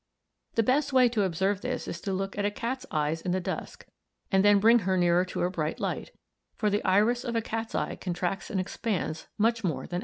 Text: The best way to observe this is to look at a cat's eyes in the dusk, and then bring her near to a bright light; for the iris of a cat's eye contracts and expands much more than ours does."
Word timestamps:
The 0.55 0.63
best 0.63 0.91
way 0.91 1.07
to 1.09 1.21
observe 1.21 1.61
this 1.61 1.87
is 1.87 2.01
to 2.01 2.11
look 2.11 2.35
at 2.35 2.43
a 2.43 2.49
cat's 2.49 2.87
eyes 2.89 3.21
in 3.21 3.33
the 3.33 3.39
dusk, 3.39 3.85
and 4.31 4.43
then 4.43 4.59
bring 4.59 4.79
her 4.79 4.97
near 4.97 5.23
to 5.25 5.43
a 5.43 5.51
bright 5.51 5.79
light; 5.79 6.09
for 6.55 6.71
the 6.71 6.83
iris 6.83 7.23
of 7.23 7.35
a 7.35 7.41
cat's 7.43 7.75
eye 7.75 7.97
contracts 7.97 8.49
and 8.49 8.59
expands 8.59 9.27
much 9.37 9.63
more 9.63 9.85
than 9.85 9.97
ours 9.97 9.99
does." 9.99 9.99